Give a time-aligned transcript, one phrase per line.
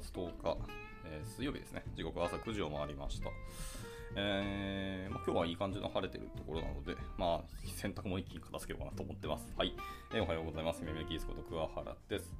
[0.00, 0.56] 月10日、
[1.04, 1.82] えー、水曜日ですね。
[1.94, 3.30] 時刻は朝9時を回りました。
[4.18, 7.44] えーまあ、今日はいい感じの晴れてるところなので、まあ、
[7.76, 9.52] 洗濯も一気に片付けようかなと思ってます。
[9.56, 9.74] はい。
[10.14, 10.82] えー、おはようございます。
[10.82, 12.34] めめキースこと桑原です。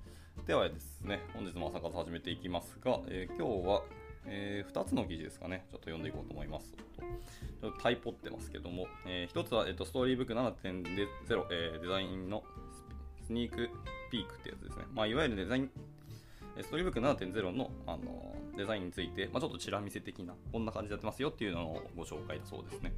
[0.47, 3.83] ではですね、本日も朝活始めていきますが、えー、今日は、
[4.27, 6.73] えー、2つの記事ですかね、ちょっと読んでいこうと思います。
[6.73, 12.43] ちょっとタイポってますけども、えー、1つは、えーと、ストーリーブック7.0、えー、デザインの
[13.27, 13.71] スニーク
[14.11, 14.85] ピークってやつですね。
[14.95, 15.71] まあ、いわゆるデザイン、
[16.63, 22.93] ストーリーブック7.0の、あのデザインについて、まあ、ちょっとチラ見せ的な、こんな感じでやってますよっていうのをご紹介だそうですね。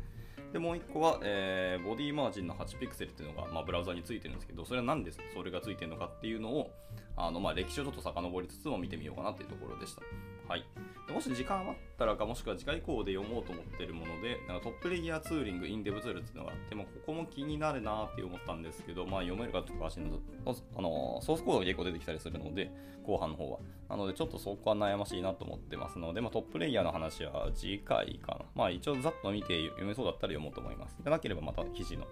[0.53, 6.71] で、もう1個は、えー、ボディマージンの8ピクセルっていうのが、まあ、ブラウザについてるんですけど、それは何でそれがついてるのかっていうのを、
[7.17, 10.03] あのまあ、歴史をちょっと遡りつつも見てみようかなっていうところでした。
[10.49, 10.65] はい。
[11.13, 22.71] もし時間余ったらか、もしくは次回以降で読もうと思ってるもので、なんかトップレギュアツーリング、インデブツールっていうのがあって、もここも気になるなって思ったんですけど、まあ読めるかとかしのあのソースコードが結構出てきたりするので、
[23.05, 23.59] 後半の方は。
[23.91, 28.45] なのでちょっとそこは悩ましいなと思ってますので、まあ、トップレイヤーの話は次回かな。
[28.55, 30.97] まあ一応ざっと見て読めそうだったら読もうと思います。
[31.03, 32.07] でなければまた記事の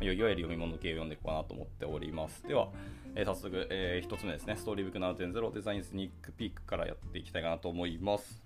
[0.00, 2.46] いわゆる読み物系を読んでいこうかなと思っております。
[2.46, 2.68] では、
[3.14, 8.42] えー、早速、えー、1つ目ですね、ストーリーブック7.0デザインスニックピークからやっていきたいかなと思います。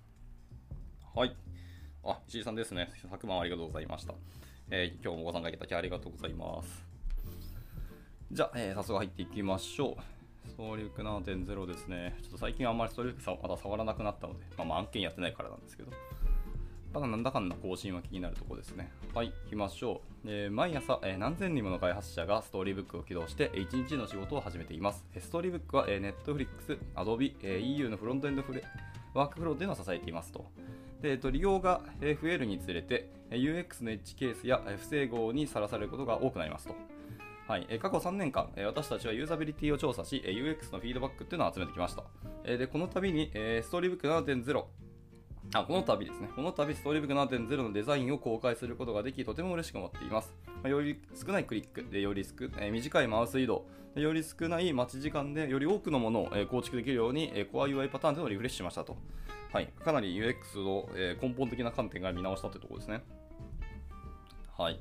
[1.15, 1.35] はい。
[2.03, 2.89] あ、石井さんですね。
[3.09, 4.15] 昨晩ありがとうございました。
[4.71, 6.85] えー、今日もご参加いただきありがとうございます。
[8.31, 10.49] じゃあ、えー、早速入っていきましょう。
[10.49, 12.17] ストーリーブック7.0ですね。
[12.23, 15.91] ちょっと最近あんまりストーリーブックまだ触らなくなったので、まあ、まあ案件やってないからなんですけど。
[16.93, 18.91] ただなんだかんだ更新は気になるところですね。
[19.15, 20.29] はい、行きましょう。
[20.29, 25.03] えー、毎朝、えー、何千人もの開発者がストーリーブックを起動して、1日の仕事を始めています。
[25.19, 28.63] ストーリーブックは、えー、Netflix、Adobe、えー、EU のフロントエンドフレ
[29.15, 30.45] ワークフローでの支えていますと。
[31.01, 36.75] でえっと、利用が増えるにつれて、UX のエッジケースや不整合にさらされることが多くなりますと。
[37.47, 42.03] はい、過去3年間、私たちはユーザビリティを調査し、UX のフィードバックっていうのを集めてきました。
[42.45, 44.82] でこの度に、ストーリーブック7.0
[45.53, 50.33] あこの度ですね、この度ストーリーブック7.0のデザインを公開することができ、とても嬉しく思っています。
[50.63, 58.97] ま、より少ないクリックで、より少、え、短いマウス移動で、より少ない待ち時間で、より多くのものを、え、構築できるように、えー、Core UI パターンというのリフレッシュしましたと。
[59.51, 63.03] はい、かなり UX を、え根本的な観点から見直したというところですね。
[64.57, 64.79] はい。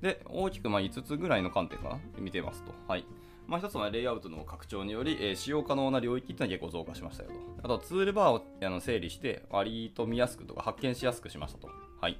[0.00, 2.72] で、大きくまあ5つぐらいの観点かな見てますと。
[2.86, 3.04] はい。
[3.48, 7.36] まあ、一つはレイアウトの拡張により、えー、使用可能な領域っていうのは結構増加しましたよと。
[7.62, 11.70] あと、ツールバーをあの整理して、割と見やすくとか発見しやすくしましたと。
[11.98, 12.18] はい。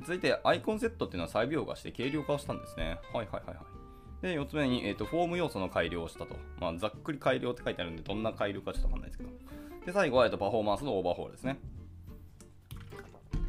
[0.00, 2.98] 続いて、アイコンセットっていうのは再描画して軽量化をしたんですね。
[3.12, 4.22] はいはいはいはい。
[4.22, 6.34] で、4つ目に、えーと、フォーム要素の改良をしたと。
[6.58, 9.30] まあ、ざっくり改良って書いてあるんで、どんな改良かちょっとわかんないですけど。
[9.86, 11.60] で、最後は、えーと、パフォーマンスのオーバーホールですね。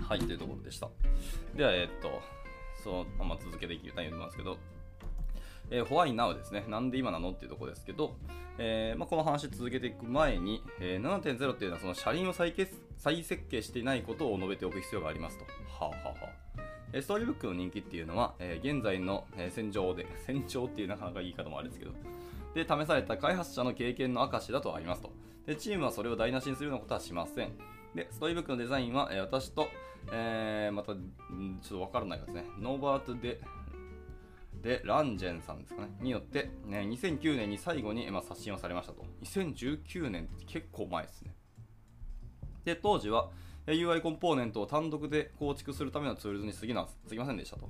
[0.07, 0.87] はい、というところでした。
[1.55, 2.21] では、えっ、ー、と、
[2.83, 4.57] そのまま続けていきたいと思いますけど、
[5.69, 6.65] えー、ホワイナウですね。
[6.67, 8.15] なんで今なのっていうところですけど、
[8.57, 12.53] えーまあ、この話続けていく前に、えー、7.0っていうのはその車輪を再
[12.97, 15.45] 再設計していないことを述べておく必要がありますと。
[15.45, 16.15] はあ、はは
[16.95, 21.91] あ、ストーリーブックの人気っていうのは、え、現在の、え、戦場で、 戦場っていうなかなか言い方もあるんですけど、
[22.53, 25.11] で、試された開発者の経験の証だとありますと。
[25.45, 27.51] で、チームはそれを台無しにするようなことはしません。
[27.93, 29.69] で、 Storybook のデザインは、え、私と、
[30.11, 39.05] え、また、ちょっとわからないですね、 Norbert de、de Langen さんですかね、によって、ね、2009年に最後に、まあ、刷新をされましたと。
[39.23, 41.33] 2019年って結構前ですね。
[42.65, 43.29] で、当時は
[43.65, 47.69] UI コンポーネントを単独で構築するための tools に過ぎな過ぎませんでしたと。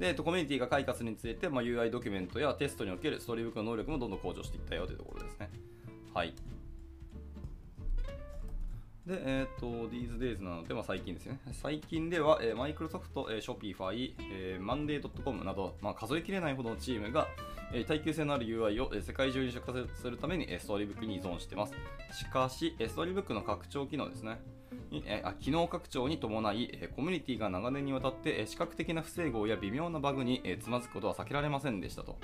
[0.00, 5.48] で、コミュニティが開発について、まあ、UI ドキュメントやテストにおけるストーリーブックの能力もどんどん向上していったよというところですね。
[6.12, 6.34] はい。
[9.06, 11.40] で、えっ、ー、と、these days なので、まあ、最近ですね。
[11.52, 17.26] 最近では、えー、マイクロソフト、えー、Shopify、えー、Monday.com など、まあ、数えきれないほどのチームが、
[17.72, 21.74] えー、耐久性のある UI を、えー、世界中に出荷するために、えー、ストーリーブックに依存しています。
[22.12, 24.38] しかし、えー、ストーリーブックの拡張機能ですね。
[25.06, 32.18] えー、機能拡張に伴い、えー、コミュニティが長年にわたって、えー、視覚的な不整合や微妙なバグに、えー、つまずくことは避けられませんでしたと。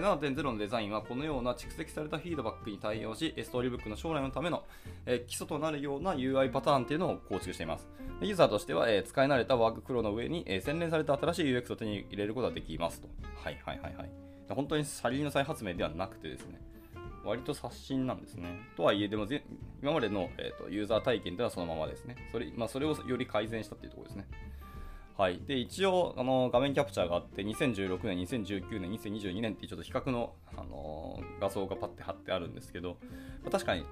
[0.00, 4.64] 7.0のデザインはこのような蓄積されたフィードバックに対応し、ストーリーブックの将来のための、
[5.06, 7.88] え基礎となるような UI パターンっていうのを構築しています。
[8.20, 13.08] ユーザーとしては、え使い慣れたワークフローの上に、え洗練された新しい UX を手に入れることができますと。
[13.42, 14.10] はいはいはいはい。
[14.48, 16.60] 本当に車輪の再発明ではなくてですね、
[17.24, 18.60] 割と刷新なんですね。
[18.76, 19.26] とはいえ、でも
[19.82, 22.16] 今までの、えーと、ユーザー体験ではそのままですね。
[22.30, 24.26] それ,、まあ、それをより改善したっていうところですね。
[25.16, 32.98] はい、で一応あの画面キャプチャーがあって2016年、2019年、2022年ってちょっと比較の、あの画像がパッて貼ってあるんですけど、
[33.42, 33.86] まあ、確かに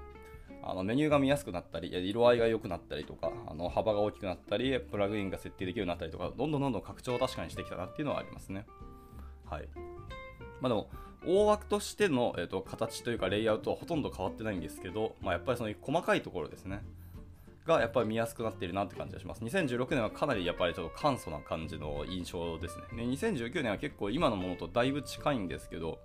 [0.61, 8.65] あのメニューが見やすくなったり、色合いが良くなったりとか、あの幅が大きくなったり、プラグインが設定できるようになったりとか、どんどんどんどん拡張を確かにしてきたなっていうのはありますね。
[9.45, 9.67] はい。
[10.61, 10.89] まあでも、
[11.27, 16.83] 大枠としての、えーと、形というかレイアウトはほとんど変わってないんですけど、まあ、やっぱりその細かいところですね
[17.65, 25.99] がやっぱり見やすくなってるなって感じがします2016年はかなりやっぱりちょっと簡素な感じの印象ですねね2019年は結構今のものとだいぶ近いんですけど、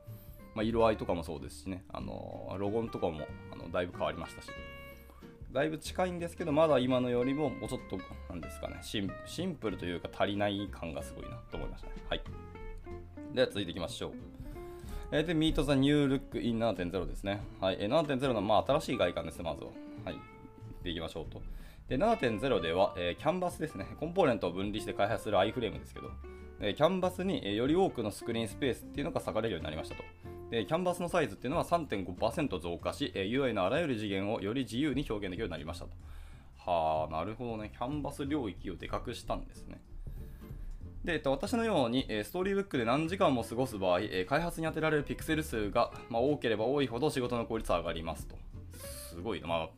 [0.55, 4.51] まあ、色合いとかもそうですしねあのロゴンとかもあのだいぶ変わりましたし
[5.53, 7.99] だいぶ近いんですけどまだ今のよりももうちょっと
[8.29, 9.01] なんですかねシ
[9.45, 12.23] ンプルというか足りない感がすごいなと思いましたねはい
[13.35, 14.41] では続いていきましょう
[15.13, 17.43] えー、で、Meet the New Look in 7.0ですね。
[17.61, 17.79] はい。
[17.81, 19.71] え、7.0の、まあ、新しい外観ですね、まずは。
[20.05, 20.30] はい。
[20.83, 21.43] でいきましょうと。
[21.89, 23.87] で、7.0では、えー、キャンバスですね。
[23.99, 26.11] コンポーネントを分離して開発する iFrame ですけど、
[26.61, 30.05] え、キャンバスに、え、より多くのスクリーンスペースっていうのが割かれるようになりましたと。
[30.51, 35.93] で、キャンバスのサイズっていうのは3.5%増加し、え、UI のあらゆる次元をより自由に表現できるようになりましたと。
[36.59, 37.71] はあ、なるほどね。
[37.73, 39.81] キャンバス領域をでかくしたんですね。
[41.05, 48.37] で、えっと、私のように、えストーリーブックで何時間も過ごす場合、え開発に充てられるピクセル数が、まあ、多ければ多いほど仕事の効率は上がりますと。
[49.11, 49.47] すごいな。
[49.47, 49.71] まあ、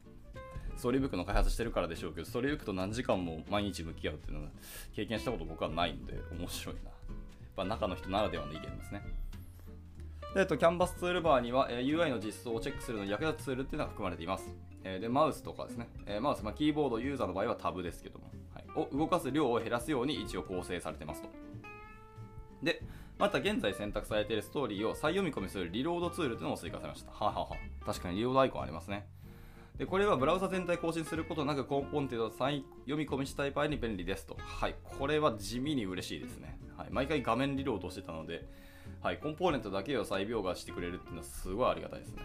[0.82, 4.50] ストーリーブックの開発してるからでしょうけど、ストーリーブックと何時間も毎日向き合うっていうのは
[4.96, 6.80] 経験したこと僕はないので、面白いな。
[6.82, 6.92] やっ
[7.54, 9.00] ぱ中の人ならではの意見ですね。
[10.34, 14.52] で、えっと、キャンバスツールバーには、え UI の実装をチェックするのに役立つツールっていうのが含まれています。
[14.82, 15.88] えで、マウスとかですね。
[16.04, 18.26] えマウス、まあ、キーボードユーザーの場合はタブですけども。
[18.52, 21.28] はいを動かす量を減らすように一応構成されてますと。
[22.60, 22.82] で、
[23.18, 27.12] また現在選択されているストーリーを再読み込みするリロードツールというのも追加されました。
[27.12, 27.56] ははは
[27.86, 29.06] 確かにリロードアイコンありますね。
[29.78, 34.36] でこれはブラウザ全体更新することなくコンポーネントを再読み込みしたい場合に便利ですと。
[34.38, 34.76] はい。
[34.98, 36.58] これは地味に嬉しいですね。
[36.76, 36.88] はい。
[36.90, 38.46] 毎回画面リロードしてたので、
[39.00, 39.18] はい。
[39.18, 42.22] コンポーネントだけを再描画してくれるっていうのはすごいありがたいですね。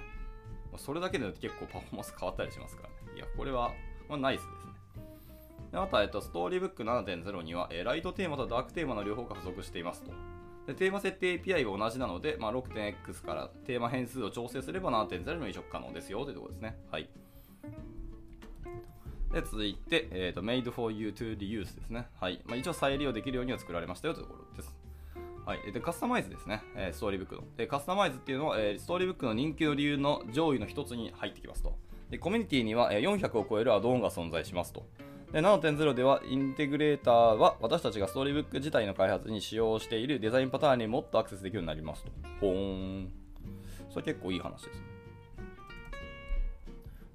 [0.78, 3.18] それだけで結構パフォーマンス変わったりしますからね。
[3.18, 3.72] いや、これは、
[4.10, 4.74] まあ、ナイスですね。
[5.72, 10.12] でまた、えっと、ストーリーブック7.0には、え、ライトテーマとダークテーマの両方が付属していますと。
[10.68, 16.78] でテーマ設定 API が同じなので、まあ、6.x からテーマ変数を調整すれば7.0にも移植可能ですよというところですね。
[16.92, 17.10] はい。
[19.34, 22.08] で続いて、えーと、Made for you to reuse ですね。
[22.20, 22.42] はい。
[22.46, 24.76] まあ、一応再利用できるようには作られましたよというところです。
[25.46, 27.44] はい、でカスタマイズですね、え、ストーリーブックの。
[27.56, 31.78] でカスタマイズっていうのは、え、ストーリーブックの人気の理由の上位の一つに入ってきますと。
[32.10, 34.86] でコミュニティには、400を超えるアドオンが存在しますと。
[35.32, 42.12] で7.0ではインテグレーターは私たちがストーリーブック自体の開発に使用しているデザインパターンにもっとアクセスできるようになりますと。
[42.42, 43.12] ほーん。
[43.90, 44.97] それ結構いい話です。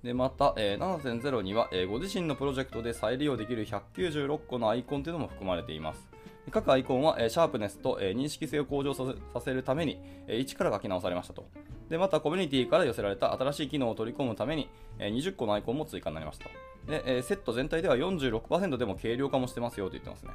[0.02, 6.08] で、また、えー、7.0には、えー、ご自身のプロジェクトで再利用できる196個のアイコンというのも含まれています。
[6.50, 11.46] 各アイコンは、えー、シャープネスと、えー、認識性を向上させるために、えー、一から書き直されましたと。
[11.88, 14.68] で、またコミュニティから寄せられた新しい機能を取り込むために、
[14.98, 16.46] えー、20個のアイコンも追加になりました。
[16.90, 20.32] で、えー、セット全体では46%でも軽量化もしてますよと言ってますね。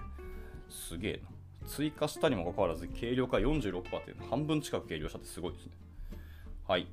[0.69, 1.29] すげえな。
[1.67, 5.73] 追加したにもかかわらず、軽量化46%って半分近く軽量したってすごいですね。
[6.65, 6.87] はい。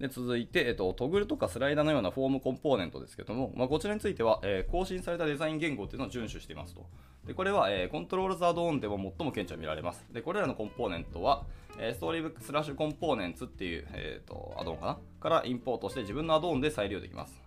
[0.00, 6.86] で続いて、えっと、トグルとかスライダーのようなフォームコンポーネントですけども、まあ、こちらについては、えー、更新されたデザイン言語っていうのを遵守していますと。
[7.26, 10.06] でこれは、えー、コントロールザードオンでも最も顕著に見られます。
[10.10, 11.44] でこれらのコンポーネントは、
[11.78, 14.98] えー、ストーリーブックスラッシュコンポーネンツっていう、えーと、アドオンかな？
[15.20, 17.38] からインポートして自分のアドオンで再利用できます。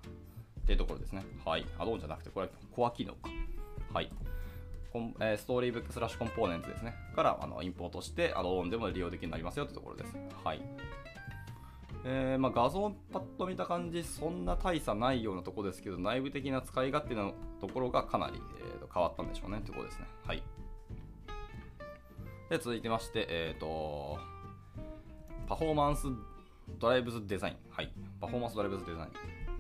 [0.62, 1.26] っていうところですね。
[1.44, 1.66] はい。
[1.80, 3.30] アドオンじゃなくて、これはコア機能か。
[3.94, 4.12] はい。
[4.94, 6.94] コンえ、ストーリーブックスラッシュコンポーネンツですね。
[7.16, 10.16] からあのインポートして、アドオンでも利用できるようになりますよというところです。
[10.44, 10.62] はい。
[12.06, 20.08] えー、まあ、画像パッと見た感じ、そんな大差ないようなとこですけど、内部的な使い勝手のところがかなり、えー、と変わったんでしょうねということですね。
[20.26, 20.44] はい。
[22.50, 24.20] で、続いてまして、えっ、ー、と、
[25.48, 26.08] パフォーマンス
[26.80, 27.56] ドライブズデザイン。
[27.70, 27.92] はい。
[28.20, 29.12] パフォーマンスドライブズデザイン。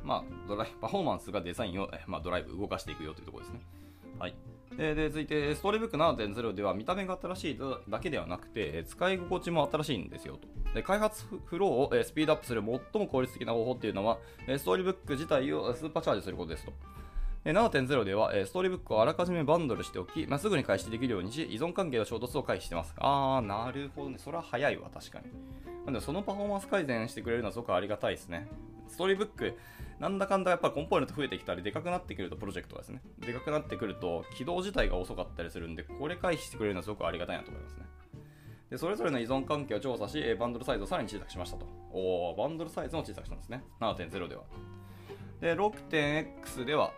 [0.03, 3.61] まあ、ドライパフォーマンスがデザインを、まあ、ドライブ、動かしていくよというところですね。
[4.19, 4.35] はい。
[4.77, 10.47] でで続いて、ストーリーブック7.0では見た目が新しいだけではなくて、使い心地も新しいんですよと。
[10.73, 14.17] で開発フローをスピードアップする最も効率的な方法っていうのは、
[14.57, 16.73] ストーリーブック自体をスーパーチャージすることですと。
[17.51, 22.93] 7.0では、ストーリーブックをあらかじめバンドルしておき、まあ、すぐに開始できるようにし、依存関係の衝突を回避してます。
[22.97, 24.17] あー、なるほどね。
[24.17, 25.25] それは早いわ、確かに。
[25.85, 28.47] なでそのパフォーマンス改善してくれるのはすごくありがたいですね。
[28.87, 29.57] ストーリーブック、
[29.99, 33.01] なんだかんだやっぱコンポーネント増えてきたり、でかくなってくると、プロジェクトですね。
[33.19, 37.85] でかくなってくると、起動自体が遅かったりするんで、これ回避してくれるのはすごくありがたいなと思いますね。
[38.69, 41.65] でそれぞれの依存関係を調査し、バンドルサイズをさらに小さくしましたと。
[41.91, 43.63] おバンドルサイズも小さくしたんですね。
[43.81, 44.43] 7.0では。
[45.41, 46.93] で、6.x では、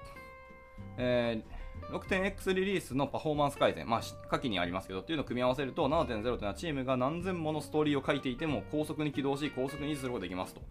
[0.97, 10.61] えー、6.x リリースのパフォーマンス改善、まあ、下記にありますけど、っていうのを組み合わせると、7.0というのはチームが何千ものストーリーを書いていても、高速に起動し、高速に維持することができますと。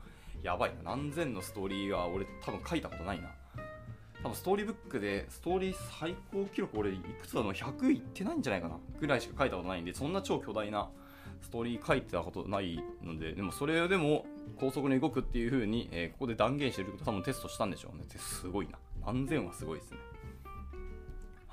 [0.42, 0.96] やばいな。
[0.96, 3.30] 何千のストーリーは俺多分書いたことないな。
[4.22, 10.88] 多分ストーリーブックで、ストーリー最高記録俺いくつだの ?100 いってないんじゃないかなぐらいしか書いたことないんで、そんな超巨大な
[11.40, 14.24] ストーリー書いてたことないので、でもそれでも
[14.58, 18.04] 高速に動くっていう風に、えー、ここで断言してること多分テストしたんでしょうね。
[18.16, 18.78] すごいな。
[19.04, 19.98] 万全はすごいですね。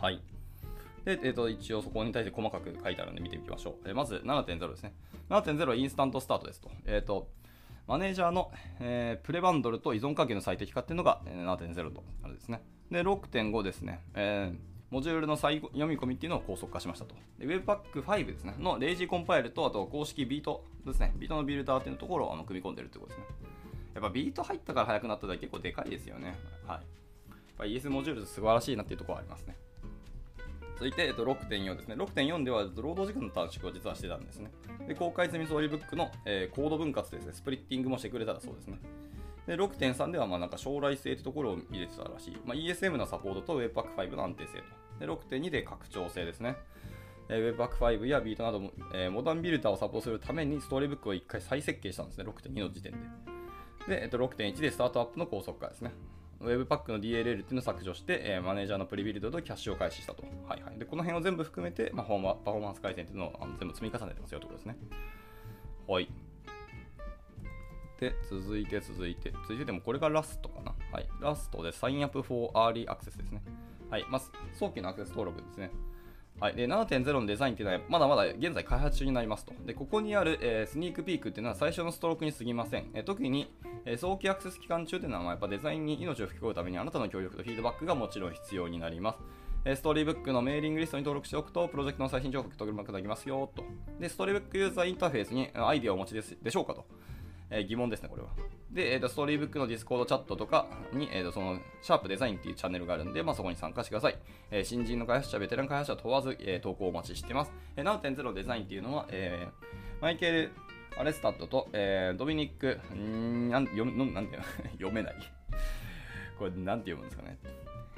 [0.01, 0.19] はい。
[1.05, 3.73] で、えー、と一応そこに対して細かく書いてあるので見ていきましょう。
[3.89, 4.93] えー、まず7.0ですね。
[5.29, 6.71] 7.0はインスタントスタートですと。
[6.85, 7.29] えっ、ー、と、
[7.87, 12.61] マネージャーの、えー、プレバンドルと依存関係の最適化っていうのが7.0とあるですね。
[12.89, 14.01] で、6.5ですね。
[14.15, 14.57] えー、
[14.89, 17.15] モジュールの再読み込みっていうのを高速化しましたと。
[17.37, 18.55] で Webpack5 ですね。
[18.59, 21.13] のレイジーコンパイルと、あと公式ビートですね。
[21.15, 23.25] ビートのビルダーっていうところをあの組み込んでるってことですね。
[23.93, 26.37] やっぱビート入ったから速くなっただけ結構でかいですよね。
[26.65, 26.77] はい。
[26.77, 26.83] やっ
[27.57, 29.55] ぱ ES モジュール素晴らしいなっていうところはありますね。
[30.81, 31.93] 続いて、えっと、6.4ですね。
[31.93, 34.49] 6.4では労働時間の短縮を実はしてたんですね。
[34.87, 38.79] で、公開済みストーリーブックの、えー、コード分割ですね、スプリッティングもしてくれたらそうですね。
[39.45, 42.37] で、6.3ではまあなんか将来性というところを入れてたらしい。
[42.47, 44.63] まあ、ESM のサポートと Webpack5 の安定性と。
[44.99, 46.57] で、6.2で拡張性ですね。
[47.29, 52.97] えー、Webpack5 やビートなども、えー、モダンビルダーをサポートするためにストーリーブックを1回再設計したんですね、6.2の時点で。
[53.87, 55.91] で、えっと、6.1でスタートアップの高速化ですね。
[56.41, 60.23] Webpack の DLL っていうのを削除して、えー、マネージャーのプリビルドとキャッシュを開始したと。
[60.47, 60.79] はいはい。
[60.79, 64.77] で、この辺を全部含めて、まあ、パフォーマンス改善っていうのをあの全部積み重ねてますよということですね。
[65.87, 66.09] はい。
[67.99, 70.73] で、続いて続いて、続いてでもこれがラストかな。
[70.91, 71.07] はい。
[71.21, 73.41] ラストで Sign Up for Early Access ですね。
[73.89, 74.05] はい。
[74.09, 75.69] まず、早期のアクセス登録ですね。
[76.41, 79.53] はい、で7.0のデザインっていうのはまだまだ現在開発中になりますと。
[79.63, 82.89] でここにある、えー、 sneak peek っていうのは最初のストロークに過ぎません。
[82.95, 83.53] えー、特に、
[83.85, 89.19] えー、早期アクセス期間中というのは、ま、やっぱデザインに命を吹き込むためにあなたの協力とフィードバックがもちろん必要になります。
[89.65, 93.63] え Storybook のメーリングリストに登録しておくと、プロジェクトの最新情報を取ることができますよと。
[93.99, 96.85] で、 Storybook ユーザーインターフェースにアイデアをお持ちですでしょうかと。
[97.51, 98.29] え疑問ですね、これは。
[98.71, 104.17] で、えーと、 Storybook の Discord チャットとかに、えーと、そのシャープデザインっていうチャンネルがあるんで、まあ、そこに参加してください。
[104.49, 107.51] えー、新人の開発者、ベテラン開発者問わず、えー、投稿をお待ちしてます。
[107.75, 110.51] えー、7.0デザインっていうのは、えー、マイケル・
[110.97, 114.37] アレスタッドと、えー、ドミニック、んなん読めなんて
[114.73, 115.15] 読めない。
[116.39, 117.37] これ、なんて読むんですかね？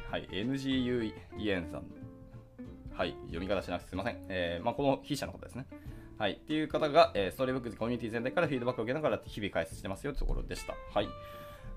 [0.10, 1.84] はい、NGU イエンさん。
[2.96, 4.26] はい、読み方しなくてすみません。
[4.30, 5.66] えーまあ、この筆者の方ですね。
[6.18, 6.34] はい。
[6.34, 10.76] っていう方が、えー、ストーリーブックコミュニティ全体からフィードバックを受けながら日々解説してますよというところでした。
[10.94, 11.08] はい。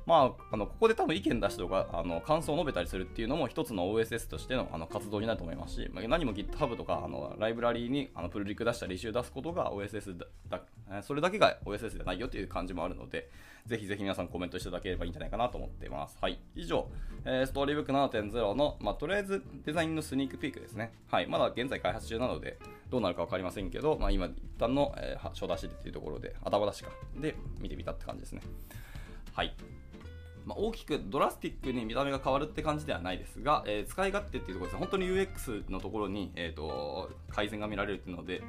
[0.06, 10.16] まあ、あのここで多分意見出したとかあの感想を述べたりするっていうのも一つの OSS としてのあの活動になると思いますし、まあ、何も GitHub とかあのライブラリーにあのプルリク出したり、履修出すことが OSS
[10.48, 10.60] だ
[11.02, 13.28] それだけが OSS じゃないよという感じもあるので、
[13.66, 16.16] ぜひぜひ皆さんコメントしていただければいいんじゃないかなと思っています。
[16.20, 16.38] はい。
[16.54, 16.88] 以上、
[17.24, 20.92] えー、ストーリーブック7.0の、まあ、とりあえずデザインのスニークピークですね。
[21.10, 21.26] はい。
[21.26, 22.58] まだ現在開発中なので、
[22.90, 26.90] どうなるか分かりませんけど、まあ、今、一旦の、えー、初出しっていうところで、頭出しか。
[27.16, 28.42] で、見てみたって感じですね。
[29.34, 29.54] はい。
[30.46, 38.42] まあ、大きくドラスティックに見た目が変わるって感じではないですが、えー、使い勝手っていうところです本当に UX のところに、えーと、改善が見られるっていうので、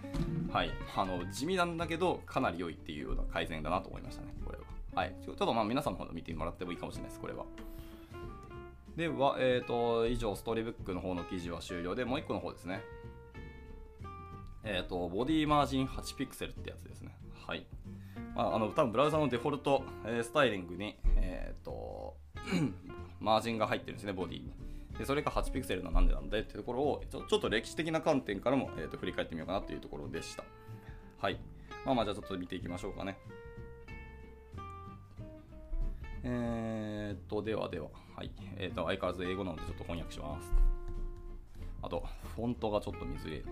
[0.51, 4.63] はい、あの地味なんだけどかなり良いっていうような改善だなと思いましたね、これは。
[4.93, 7.45] はい、ちょっとまあ皆さんの方で見てもらってもいいかもしれないです、これは。
[8.95, 12.81] では、えーと、以上、ストーリーブックの方の記事は終了で、もう1個の方ですね。
[14.63, 17.15] えっ、ー、と、ボディマージン8ピクセルってやつですね。
[17.45, 17.67] はい。
[18.35, 22.15] まあ、あの多分ブラウザのデフォルト、えー、スタイリングに、えーと、
[23.19, 24.53] マージンが入ってるんですね、ボディに。
[24.97, 30.43] でそれが8ピクセルのなんでなんだっていうところをちょちょっと歴史的な観点からも、えーと、振り返ってみようかなというところでした。
[31.19, 31.39] はい。
[31.85, 33.17] まあまあじゃあちょっと見ていきましょうかね。
[36.23, 38.31] えーと、ではでは、はい。
[38.57, 40.51] えーと、相変わらず英語なのでちょっと翻訳します。
[41.81, 42.03] あと、
[42.35, 43.43] フォントがちょっと見づれ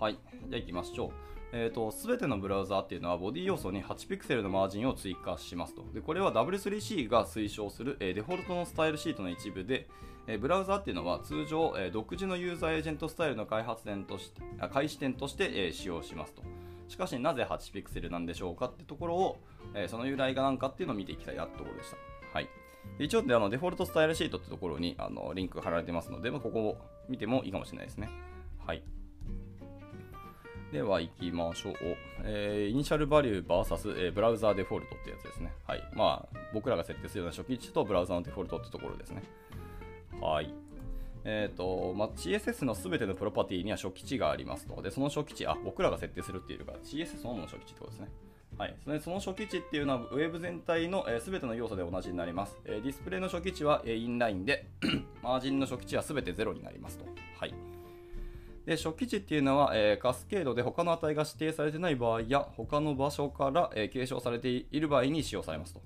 [0.00, 0.18] はい。
[0.48, 1.35] じゃあ行きましょう。
[1.58, 5.86] えーと、全てのブラウザーっていうのはボディ要素に8ピクセルのマージンを追加しますと。
[5.94, 9.88] でこれは W3C が推奨する、えー、デフォルトのスタイルシートの一部で、
[10.26, 16.42] えー、ブラウザーっていうのは通常、えー、独自のユーザーエージェントスタイルの開発点として開始点として、え使用しますと。
[16.88, 19.38] しかしなぜ8ピクセルなんでしょうかってところを、
[19.74, 21.96] えその由来が何かっていうのを見ていきたいなってところでした。
[22.34, 22.48] はい。
[22.98, 28.10] 一応であのデフォルトスタイルシートってところにあのリンク貼られてますので、まあ、ここを見てもいいかもしれないですね。
[28.66, 28.82] はい。
[30.72, 31.74] では行きましょう。
[32.24, 35.52] えー、イニシャルバリュー VS、えー、ブラウザーデフォルトってやつですね。
[35.66, 35.82] はい。
[35.94, 39.22] まあ、僕らが設定するような初期値とブラウザーのデフォルトってところですね。
[40.20, 40.52] はい。
[41.24, 44.80] え、ー、と、まあ、CSS のすべてのプロパティには初期値がありますと。
[44.82, 48.08] で、その初期値、あ、僕らが設定するっていうか、CSS そのものの初期値ってことですね。
[48.58, 52.56] はい、そのその初期値っていうのは、ウェブ全体のすべ、えー、ての要素で同じになります。
[52.64, 54.66] えー、ディスプレイの初期値は、えー、インラインで
[55.22, 57.04] マージンの初期値はすべて0になりますと。
[57.38, 57.75] はい。
[58.66, 65.80] で初期値っていうのは、えー、カスケードで他の値が指定されてない場合や他の場所から、えー、継承されている場合に使用されますと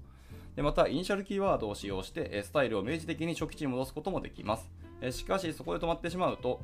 [0.56, 4.68] でまたイニシャルキーワードを使用して、えスタイルを明示的に初期値に戻すこともできます、
[5.00, 6.60] えしかしそこで止まってしまうと、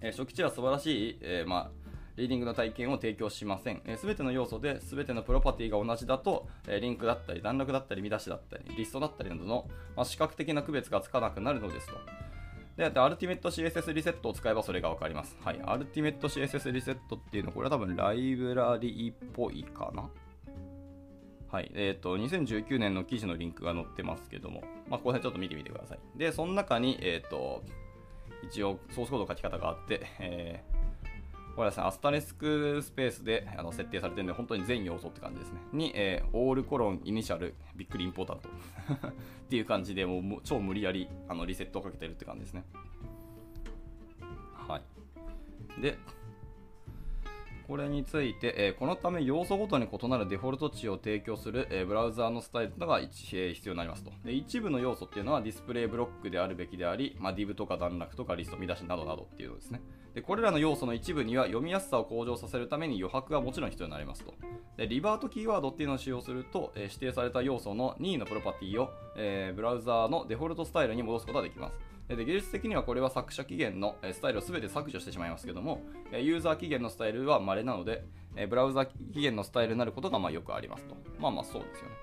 [0.00, 1.84] え初期値は素晴らしい、えまあ
[2.16, 3.82] リーディングの体験を提供しません。
[3.96, 11.94] す、え、べ、ての要素で全てのプロパティが同じだと、えリンクだったり、段落だったり、見出しだったり、リストだったりなどの、まあ、視覚的な区別がつかなくなるのですと。
[12.76, 15.36] で、アルティメット CSS リセットを使えばそれがわかります。
[15.40, 15.60] はい。
[15.64, 20.08] アルティメット CSS リセットっていうのは、これは多分ライブラリーっぽいかな
[21.52, 21.70] はい。
[21.74, 25.98] えっ、ー、と、2019年の記事のリンクが載ってますけども、まあ、ここでちょっと見てみてください。
[26.18, 27.62] で、その中に、えっ、ー、と、
[28.42, 30.73] 一応、ソースコード書き方があって、えー、
[31.54, 35.60] これはですね、アスタリスクスペースであの設定されてるんで、本当に全要素って感じですね。
[35.72, 38.48] に、えー、 all コロン、 initial、びっくり important
[39.08, 39.12] っ
[39.48, 42.64] ていう感じで、もう超無理やりあのリセットをかけてるって感じですね。
[44.68, 44.80] は
[45.78, 45.80] い。
[45.80, 45.96] で、
[47.66, 54.34] これについて、え、このため要素ごとに異なるデフォルト値を提供する、え、ブラウザーのスタイルというのが、えー、必要になりますとで。
[54.34, 59.80] 一部の要素っていうのは display block であるべきであり、まあ、div とか段落とかリスト見出しなどなどっていうのですね。
[60.14, 64.34] でこれらの要素の一部には読みやすさを向上させるために余白がもちろん必要になりますと。
[64.76, 71.93] でリバートキーワードっていうのを使用すると、え、指定された要素の任意のプロパティを、え、ブラウザーのデフォルトスタイルに戻すことができます。
[72.08, 75.82] で技術的にはこれは作者期限のスタイルを全て削除してしまいますけども、
[76.12, 78.04] ユーザー期限のスタイルは稀なので、
[78.48, 80.96] ブラウザ期限のスタイルになることがまあよくありますと。
[81.18, 81.94] まあまあそうですよね。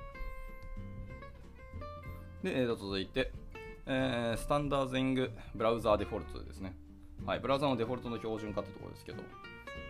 [2.43, 3.31] で、えー、と続いて、
[3.85, 6.75] えー、スタンダーゼングブラウザーデフォルトですね。
[7.25, 9.21] はい、ブラウザのデフォルトの標準化ってところですけど、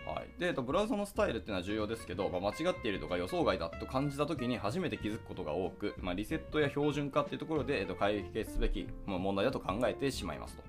[0.06, 10.62] はい、でと、ブラウザのスタイルっていうのは重要ですけど、まあ、間違っているとか予想外だと感じたときに初めて気づくことが多く、まあ、リセットや標準化っていうところで、えっと、解決すべき問題だと考えてしまいますと。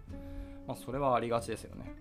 [0.68, 1.92] ま、それはありがちですよね。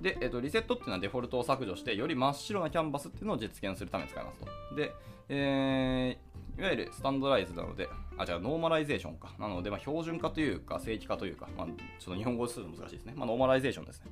[0.00, 4.46] で、えっと、リセットっていうのはデフォルトを削除して、より真っ白なキャンバスっていうのを実現するために使いますと。
[4.76, 4.92] で、
[5.28, 9.32] えー、いわゆる standardize なので、あ、じゃあノーマライゼーションか。
[9.38, 13.14] なので、ま、標準化というか、正規化というか、ま、ちょっと日本語ですると難しいですね。
[13.16, 14.10] ま、ノーマライゼーションですね。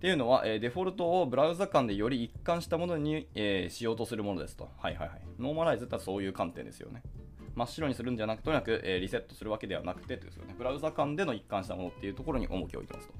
[0.00, 4.70] っていうのは、え、デフォルトをブラウザ間でより一貫したものに、えー、しようとするものですと。
[4.78, 5.20] はいはいはい。
[5.38, 7.02] normalize ってそういう観点ですよね。
[7.54, 10.54] 真っ白にするんじゃなくとにかく、えー、リセットするわけではなくてですよね。
[10.56, 13.14] ブラウザ間での一貫したものっていうところに重きを置いてますと。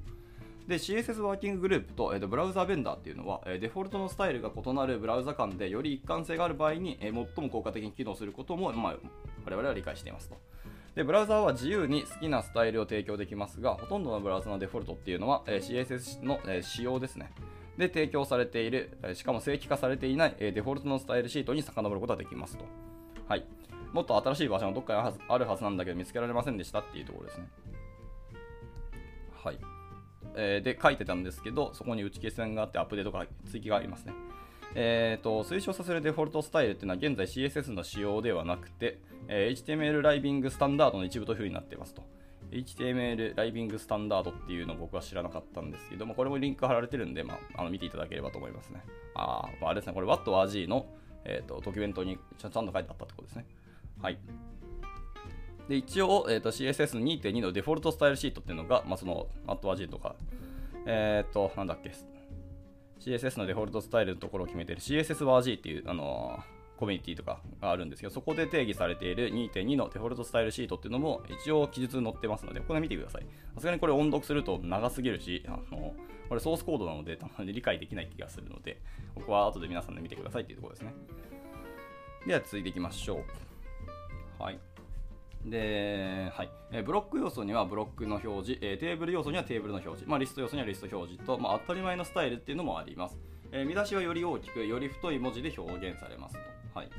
[0.69, 8.97] で、CSS ワーキンググループと,、えー、とブラウザベンダーっていうのは、え、デフォルトのスタイルが異なるブラウザ間でより一貫性がある場合に、え、最も効果的に機能することも、まあ、
[9.45, 10.39] 我々は理解していますと。
[10.95, 17.33] で、ブラウザーは自由に好きなスタイルを提供できますが、ほとんどのブラウザのデフォルトっていうのは、え CSS の、え仕様ですね。
[17.77, 22.65] で、提供されている、しかも正規化されていない、えデフォルトのスタイルシートに遡ることができますと。
[23.29, 23.45] はい。
[23.93, 27.49] もっと新しい場所がどっかにあるはずなんだけど見つけられませんでしたっていうところですね。
[29.43, 29.59] はい。
[30.35, 34.13] えー、で、書いてたんですけど、そこに打ち消し線があってアップデートが追記がありますね。
[34.75, 42.03] えーと、推奨させるデフォルトスタイルっていうのは現在 CSS の仕様ではなくて、えー、HTML ライビングスタンダードの一部というふうになっていますと。
[42.51, 48.83] HTML ライビングスタンダードっていうのを僕は知らなかったんですけども、これもリンク貼られてるんで、まあ、あの見ていただければと思いますね。
[49.15, 50.87] あ、まあ、あれですね、これ What are G の、
[51.25, 53.47] えーと、ドキュメントにちゃんと書いてあったってことですね。
[54.01, 54.19] はい。
[55.69, 60.17] で、一応、えーと、CSS2.2 のデフォルトスタイルシートっていうのが、まあ、その What are G とか、
[60.87, 61.93] えっ、ー、と、なんだっけ、
[63.01, 66.39] CSS のデフォルトスタイルのところを決めている CSSWG っていう、あの、
[66.77, 73.27] コミュニティとかがあるんですけど、そこで定義されている2.2のデフォルトスタイルシートっていうのも一応記述に載ってますので、ここで見てください。
[73.55, 75.95] さすがにこれ音読すると長すぎるし、あの
[76.29, 78.81] これソースコードなので、たまに理解できない気がするので、
[79.15, 80.95] ここは後で皆さんで見てくださいっていうところですね。
[82.27, 83.25] では続いていきましょ
[84.39, 84.43] う。
[84.43, 84.59] はい。
[85.45, 93.19] で、はいえブロック要素にはブロックの表示、えテーブル要素にはテーブルの表示、まあ、リスト要素にはリスト表示と、まあ、当たり前のスタイルっていうのもあります。
[93.53, 96.41] え見出しはより大きく、より太い文字で表現されますと。
[96.79, 96.91] はい、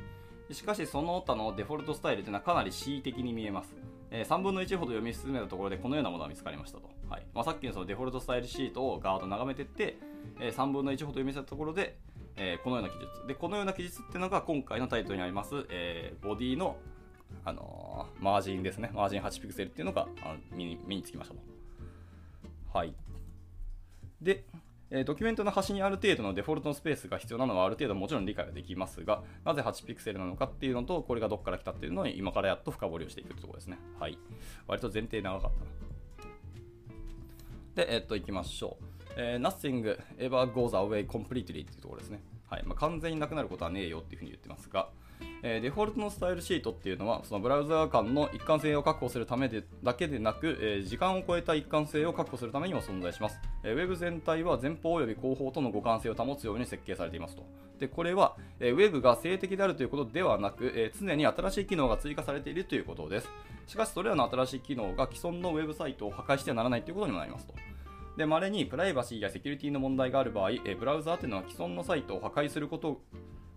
[0.54, 3.75] しかし、その他のデフォルトスタイルというのはかなり恣意的に見えます。
[4.10, 6.89] え3分の1ほど読み進めたところでこのようなものが見つかりましたと。
[7.10, 9.97] はいまあ、さっきのそのデフォルトスタイルシートをガード眺めていって、
[10.39, 11.97] え3分の1ほど読み進めたところで、
[12.36, 13.27] えこのような記述。
[13.27, 16.75] で、このような記述っていうのが今回のタイトルにあります、えボディの
[17.43, 18.91] あのー、マージンですね。
[18.93, 22.77] マージン8ピクセルっていうのがあの身に身につきました。
[22.77, 22.93] はい。
[24.21, 24.45] で、
[24.91, 33.77] えドキュメントの端にある程度のデフォルトのスペースが必要なのはある程度もちろん理解ができますが、なぜ8ピクセルなのかっていうのと、これがどこから来たっていうのを今からやっと深掘りをしていくところですね。
[33.99, 34.17] はい。
[34.67, 35.82] 割と前提長かったな。
[37.75, 38.84] で、えっと、いきましょう。
[39.17, 42.21] えー、Nothing ever goes away completely っていうところですね。
[42.49, 44.89] はいまあ、完全になくなることはねえよっていうふうに言ってますが、
[45.43, 57.43] え、デフォルトのスタイルシートっていうのはそのブラウザー間の一貫性を確保するためでだけでなく、え、時間を超えた一貫性を確保するためにも存在します、えー、ウェブ全体は前方及び後方との互換性を保つように設計されていますと。
[57.80, 63.30] でこれは、えー、ウェブが静的であるということではなく、え、常に新しい機能が追加されているということです。
[63.65, 67.54] しかしそれらの新しい機能が既存のウェブサイトを破壊してはならないということにもなりますと。
[68.17, 73.01] で、稀にプライバシーやセキュリティの問題がある場合、えブラウザーというのは既存のサイトを破壊すること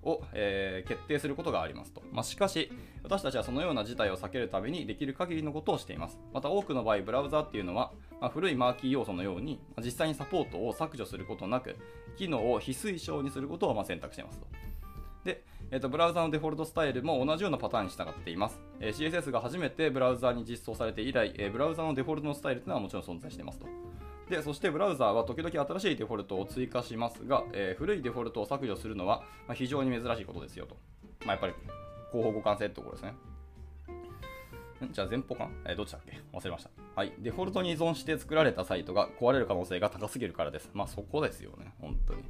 [0.05, 2.03] を、えー、決定することがありますと。
[2.13, 2.71] まあ、しかし、
[3.03, 6.19] 私たちはそのような事態を避けるためにできる限りのことをしています。
[6.33, 11.77] また多くの場合、ブラウザっていうのは、まあ、古いマーキー要素のように、まあ、実際にサポートを削除することなく、
[12.17, 14.47] 機能を非推奨にすることをま選択していますと。
[15.25, 18.61] で、えーと、ブラウザのデフォルトスタイルも同じようなパターンに従っています。
[18.81, 23.67] えー、CSS が初めてブラウザに実装されて以来、えー、ブラウザのデフォルトのスタイルというのはもちろん存在していますと。
[24.29, 30.77] でそしてブラウザーは時々新しいデフォルトを追加しますが、えー、古いデフォルトを削除するのは、非常に珍しいことですよと。
[31.27, 31.55] まあ、やっぱり
[32.11, 33.15] 広報互換性ってところですね。
[34.91, 36.21] じゃあ前方かえー、どっちだっけ？
[36.33, 36.71] 忘れました。
[36.95, 37.13] はい。
[37.19, 40.71] デフォルトに依存して作られたサイトが壊れる可能性が高すぎるからです。
[40.75, 41.73] まあそこですよね。
[41.81, 42.23] 本当に。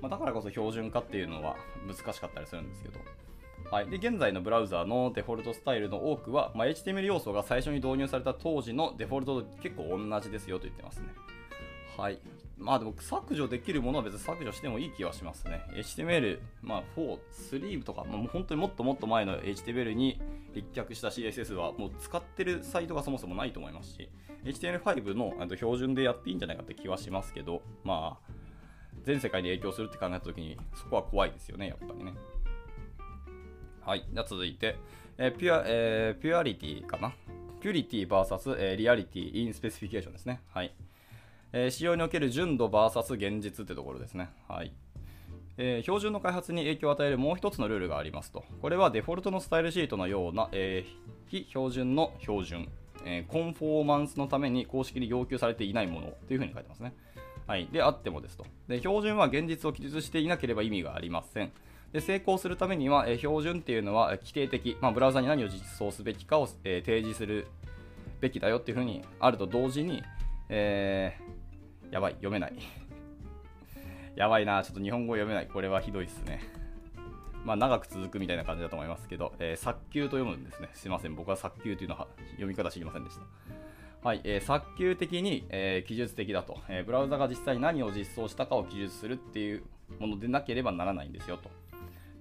[0.00, 2.98] まあ、だからこそ標準化っていうのは難しかったりするんですけど。
[3.70, 11.06] はい、で現在のブラウザーのデフォルトスタイルの多くは、まあ、HTML 要素が最初に導入された当時のデフォルトと結構同じですよと言ってますね。
[11.96, 12.18] はい。
[12.58, 15.62] まあでも削除できるものは別に削除してもいい気はしますね。
[15.72, 17.18] HTML、まあ4、
[17.52, 20.20] 3とか、もう本当にもっともっと前の HTML に
[20.52, 24.10] 立脚した CSS はもう使ってるサイトがそもそもないと思いますし、
[24.44, 28.32] HTML5 の標準でやっていいんじゃないかって気はしますけど、まあ、
[29.04, 32.12] 全世界に影響するって考えたときに、そこは怖いですよね、やっぱりね。
[33.82, 34.04] はい。
[34.12, 34.76] では続いて、
[35.18, 37.12] え、 pure、えー、 purity かな？
[37.60, 40.40] purity VS、えー、 reality in specification ですね。
[40.52, 40.72] はい。
[41.52, 44.30] えー、仕様における純度 VS 現実ってところですね。
[44.48, 44.72] はい。
[45.58, 48.44] えー、標準の開発に影響を与えるもう一つのルールがありますと。
[48.62, 50.86] これはデフォルトのスタイルシートのような、え、
[51.28, 52.68] 非標準の標準、
[53.04, 56.94] え、 conformance のために公式に要求されていないものというふうに書いてますね。
[57.46, 57.68] はい。
[57.70, 58.46] で、あってもですと。
[58.68, 61.52] で、標準は現実を記述していなければ意味がありません。
[61.92, 67.48] で成功するためには、え標準っていうのは規定的、まあ、ブラウザに何を実装すべきかを、え提示する
[68.20, 70.02] べきだよっていうふうにあると同時に、
[70.48, 72.54] えー、やばい、読めない。
[74.14, 75.46] やばいな、ちょっと日本語読めない。
[75.46, 76.40] これはひどいっすね。
[77.44, 80.68] まあ、長く続くみたいな感じだと思いますけど、えー、早急と読むんですね。
[80.74, 81.14] すいません。
[81.14, 83.22] 僕は早急というのは読み方知りませんでした。
[84.02, 89.64] はい、えー、早急的に、えー、記述的だと、えー、ブラウザが実際に何を実装したかを記述するっていう
[89.98, 91.50] ものでなければならないんですよと。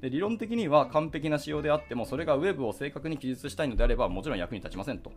[0.01, 5.12] で理論的には完璧な仕様であっても、それが Web を正確に記述したいのであれば、もちろん役に立ちませんと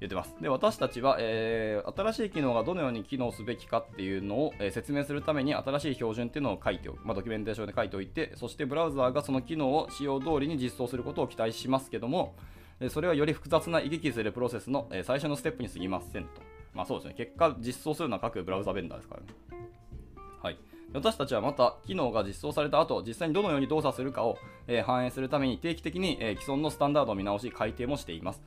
[0.00, 0.34] 言ってます。
[0.40, 12.34] で、私たちは、えー、新しい機能がどのように機能すべきかっていうのを、えー、説明するために、新しい標準っていうのを書いておく、まあ、ドキュメンテーションで書いておいて、そしてブラウザーがその機能を使用通りに実装することを期待しますけども、
[12.88, 16.30] それはより複雑な行き来するプロセスの最初のステップに過ぎませんと。
[16.72, 17.14] まあそうですね。
[17.14, 19.26] 結果、実装するのは各ブラウザベンダーですからね。
[20.42, 20.56] はい。
[20.92, 28.42] 私たちはまた機能が実装された後、実際にどのように動作するかを、え、反映するために定期的に、え、既存のスタンダードを見直し改定もしています。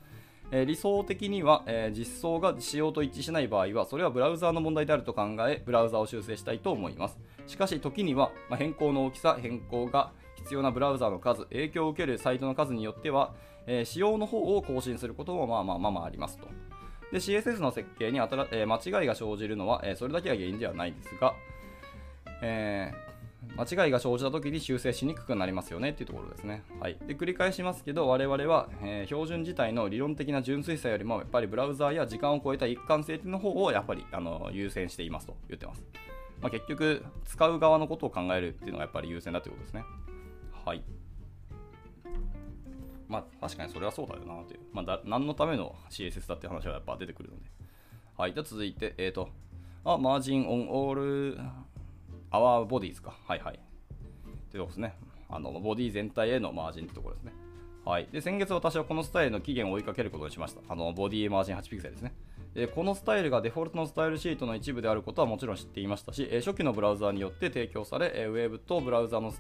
[0.52, 7.18] え、理想的には、え実装が仕様と一致しない場合は、それはブラウザーの問題であると考え、ブラウザーを修正したいと思います。
[7.48, 13.34] しかし、時には、ま、変更の大きさ、変更が必要なブラウザーの数、影響を受けるサイトの数によっては、
[13.66, 16.48] え仕様の方を更新することもまあまあまあまあありますと。
[17.14, 21.34] CSS の設計にあたら、え間違いが生じるのは、えそれだけが原因ではないですが、
[22.46, 26.64] えー、間違いが生じた時に修正しにくくなりますよねっていうところですね。
[26.80, 35.84] はい、で繰り返しますけど、我々は、えー、標準自体の理論的な純粋さよりも、やっぱりブラウザーや時間を超えた一貫性の方をやっぱりあの優先していますと言ってます。
[36.42, 39.86] まあ、結局、使う側のことを考えるっていうのがやっぱり優先だということですね。
[40.66, 40.84] はい。
[43.08, 44.60] まあ、確かにそれはそうだよなという。
[44.74, 47.44] まあ、だ何のための CSS だっていう話はやっぱ出てくるので。
[48.18, 48.34] はい。
[48.34, 49.30] じゃ続いて、えっ、ー、と、
[49.86, 50.96] あ、マージンオンオー
[51.36, 51.40] ル
[52.34, 53.14] アワーボディーズか。
[53.28, 53.60] はいはい。
[54.52, 54.96] というこですね。
[55.30, 57.34] あの、ボディ全体へのマージンってところですね。
[57.86, 58.08] はい。
[58.12, 60.62] で、先月私はこのスタイルの期限を追いかけることにしました。
[60.68, 62.14] あの、ボディマージン8ピクセルですね。
[62.56, 69.34] でこのスタイルがデフォルトのスタイルシートの一部であることはもちろん知っていましたし、初期のブラウザーによって提供され、ウェブとブラウザーの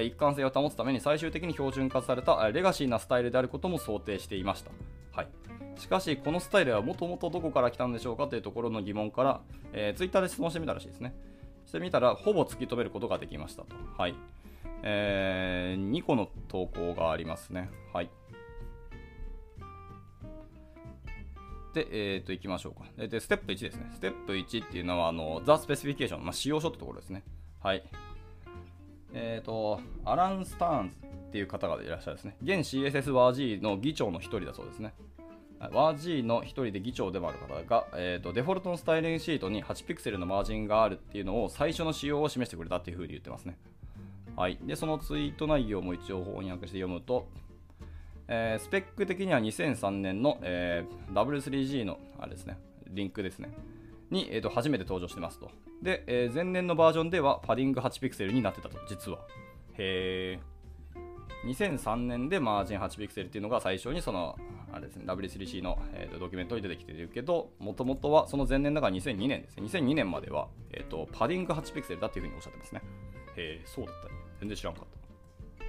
[0.00, 4.70] 一貫性を保つために最終的に標準化されたレガシーなスタイルであることも想定していました。
[5.12, 5.28] はい、
[5.76, 9.40] しかし、このスタイルはもともとどこから来たんでしょうかというところの疑問から、
[9.72, 11.14] えー、ツイッターで質問してみたらしいですね。
[11.66, 13.74] してみたら、ほぼ突き止めることができましたと。
[13.98, 14.14] はい。
[14.82, 17.68] えー、2個の投稿がありますね。
[17.92, 18.10] はい。
[21.74, 23.06] で、えっ、ー、と、いきましょうか。
[23.06, 23.90] で、ステップ1ですね。
[23.92, 27.22] ステップ1っていうのは、あの、ザ・スペシフィケーション、まあ、使用書ってところですね。
[27.62, 27.82] はい。
[29.12, 32.36] えっ、ー、と、アラン・スターンズっていう方がいらっしゃるですね。
[32.42, 34.94] 現 CSS ワージーの議長の一人だそうですね。
[35.58, 43.56] ワージーの一人で議長でもある方が、えーと、デフォルトのスタイリングシートに8ピクセルのマージンがあるっていうのを最初の仕様を示してくれたっていうふうに言ってますね。
[44.36, 44.58] はい。
[44.62, 47.26] で、そのツイート内容も一応翻訳して読むと、
[48.28, 53.48] えー、スペック的には2003年の、えー、W3G のあれですね、リンクですね。
[54.10, 55.50] に、えー、と初めて登場してますと。
[55.82, 59.20] で、えー前年のバージョンではパディング8ピクセルになってたと、実は。
[59.78, 60.56] へー。
[61.46, 64.36] 2003年でマージン8ピクセルっていうのが最初にその、
[64.76, 69.64] あれですね、W3C の、えーとドキュメントに出てきてるけど、もともとはその前年だから2002年ですね。
[69.66, 72.82] 2002年までは、えー、とパディング8ピクセルだっていうふうにおっしゃってますね。
[73.36, 74.14] へー、そうだったね。
[74.40, 75.66] 全然知らんかった。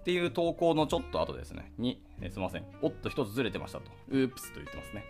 [0.00, 5.04] っていう投稿のちょっと後ですね、に、えーすみません、おっと一つずれてましたと、うープスと言ってますね。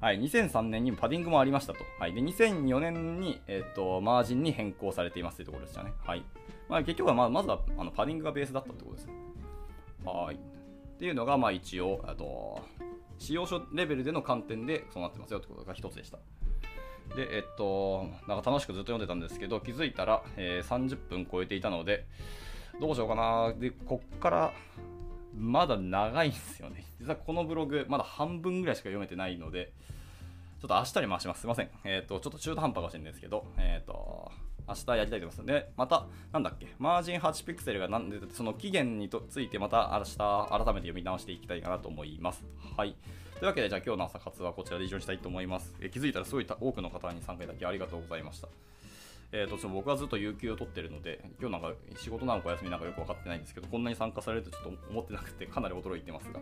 [0.00, 1.78] はい、2003年にパディングもありましたと。
[1.98, 5.94] はい、で2004年に、えー、とマージンに変更されていますというところでしたね。
[6.04, 6.24] はい
[6.68, 9.08] まあ、結局はまあまずはあのパディングがベースだったってことです。
[10.04, 10.38] はい。
[10.94, 12.62] っていうのが、まあ一応、あと、
[13.18, 16.18] 使用書レベルでの観点でそうなってますよってことが一つでした。
[17.16, 22.06] で、えっと、なんか楽しくずっと読んでたんですけど、気づいたら、えー30分超えていたので、
[22.80, 23.52] どうしようかな。
[23.54, 24.52] で、こっから、
[25.36, 26.84] まだ長いんですよね。
[27.00, 29.72] 実はこのブログ、まだ半分ぐらいしか読めてないので、
[30.60, 31.40] ちょっと明日に回します。
[31.40, 31.70] すいません。
[31.84, 34.30] えっ、と、ちょっと中途半端かもしれないですけど、えっ、と、
[34.68, 35.46] 明日やりたいと思います。
[35.46, 42.44] で、また、なんだっけ、マージン8ピクセルがなんで、その期限にとついて、また明日、改めて読み直していきたいかなと思います。
[42.76, 42.96] はい。
[43.34, 45.74] というわけで、じゃあ今日の朝活はこちらで以上にしたいと思います。
[45.80, 48.48] え気づいたらすごい多くの方に参加いただきありがとうございました。
[49.32, 56.40] えー、とちょっと僕はずっと有給を取ってるので、今日なんか仕事なのかお休みなのかよく分かってないんですけど、こんなに参加されるとちょっと思ってなくて、かなり驚いてますが、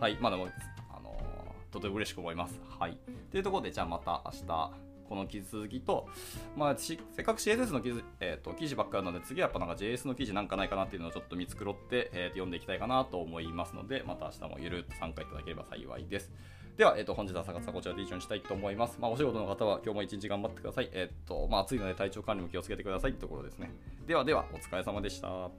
[0.00, 0.48] はい、まあでも、
[0.90, 1.32] あのー
[1.72, 2.60] とても嬉しく思います。
[2.78, 2.98] はい。
[3.30, 4.72] というところで、じゃあまた明日、
[5.12, 6.08] この記事続きと、
[6.56, 16.32] まあ、せっかく CSS の記事,、えー、と記事ばっかりなので、次はやっぱなんか JS の記事なんかないかなっていうのをちょっと見繕って、えーと読んでいきたいかなと思いますので、また明日もゆるっと参加いただければ幸いです。
[16.78, 18.96] では、えっと本日は朝活はこちらで以上にしたいと思います。
[18.98, 20.88] まあ、お仕事の方は今日も一日頑張ってください。
[20.94, 23.70] えっと、まあ、暑いので体調管理も気をつけてくださいってところですね。
[24.06, 25.50] ではでは、お疲れ様でした。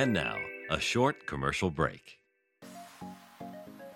[0.00, 0.36] And now,
[0.70, 2.23] a short commercial break.